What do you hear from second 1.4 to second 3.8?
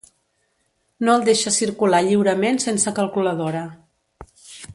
circular lliurement sense calculadora.